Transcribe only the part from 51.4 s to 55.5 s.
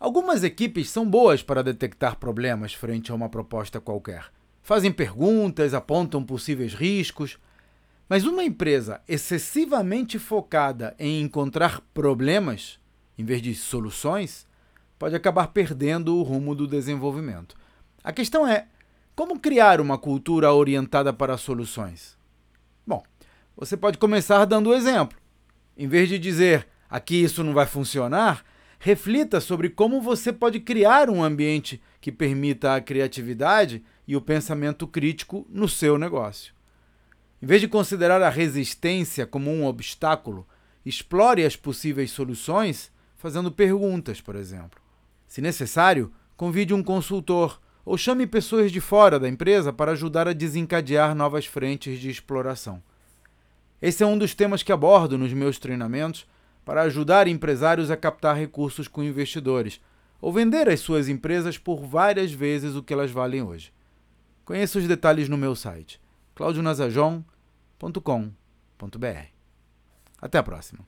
frentes de exploração. Esse é um dos temas que abordo nos